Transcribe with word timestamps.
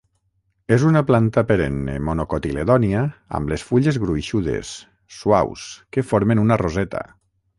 És 0.75 0.85
una 0.91 1.01
planta 1.09 1.41
perenne 1.51 1.97
monocotiledònia 2.07 3.03
amb 3.39 3.53
les 3.53 3.67
fulles 3.69 4.01
gruixudes, 4.05 4.71
suaus 5.19 5.67
que 5.97 6.07
formen 6.13 6.43
una 6.45 6.61
roseta. 6.63 7.07